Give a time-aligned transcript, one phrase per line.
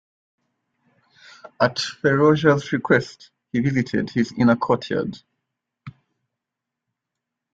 [1.59, 5.19] At Ferozshah's request, he visited his inner courtyard.